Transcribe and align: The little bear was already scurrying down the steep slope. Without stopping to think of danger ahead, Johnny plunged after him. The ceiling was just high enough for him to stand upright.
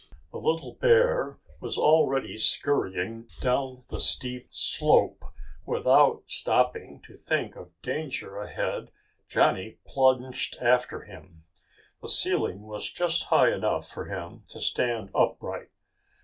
The 0.31 0.39
little 0.39 0.73
bear 0.73 1.37
was 1.59 1.77
already 1.77 2.35
scurrying 2.35 3.27
down 3.39 3.83
the 3.89 3.99
steep 3.99 4.47
slope. 4.49 5.23
Without 5.63 6.23
stopping 6.25 7.01
to 7.01 7.13
think 7.13 7.55
of 7.55 7.79
danger 7.83 8.37
ahead, 8.37 8.89
Johnny 9.29 9.77
plunged 9.85 10.57
after 10.59 11.01
him. 11.03 11.43
The 12.01 12.07
ceiling 12.09 12.63
was 12.63 12.89
just 12.89 13.25
high 13.25 13.53
enough 13.53 13.87
for 13.87 14.05
him 14.05 14.41
to 14.49 14.59
stand 14.59 15.11
upright. 15.13 15.69